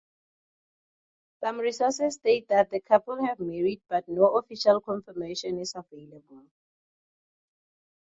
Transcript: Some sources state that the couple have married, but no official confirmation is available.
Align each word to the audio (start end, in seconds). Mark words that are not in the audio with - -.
Some 1.41 1.71
sources 1.71 2.15
state 2.15 2.47
that 2.47 2.71
the 2.71 2.79
couple 2.79 3.23
have 3.23 3.39
married, 3.39 3.81
but 3.87 4.09
no 4.09 4.35
official 4.39 4.81
confirmation 4.81 5.59
is 5.59 5.75
available. 5.75 6.47